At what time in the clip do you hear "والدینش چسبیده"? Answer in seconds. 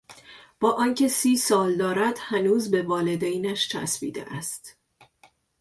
2.81-4.25